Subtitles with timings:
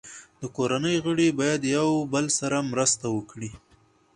[0.41, 3.51] د کورنۍ غړي باید یو بل سره مرسته وکړي.